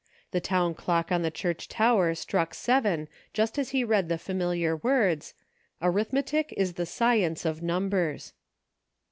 The 0.31 0.41
town 0.41 0.73
clock 0.73 1.11
on 1.11 1.21
the 1.21 1.29
church 1.29 1.67
tower 1.67 2.15
struck 2.15 2.55
seven 2.55 3.07
just 3.33 3.59
as 3.59 3.69
he 3.69 3.83
read 3.83 4.09
the 4.09 4.17
familiar 4.17 4.75
words," 4.77 5.35
Arithmetic 5.79 6.51
is 6.57 6.73
the 6.73 6.87
science 6.87 7.45
of 7.45 7.61
num 7.61 7.87
bers." 7.87 8.33